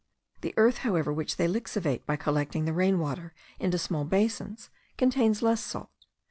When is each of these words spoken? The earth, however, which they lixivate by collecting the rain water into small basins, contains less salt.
The 0.41 0.55
earth, 0.57 0.77
however, 0.79 1.13
which 1.13 1.37
they 1.37 1.47
lixivate 1.47 2.07
by 2.07 2.15
collecting 2.15 2.65
the 2.65 2.73
rain 2.73 2.97
water 2.97 3.35
into 3.59 3.77
small 3.77 4.03
basins, 4.03 4.71
contains 4.97 5.43
less 5.43 5.63
salt. 5.63 5.91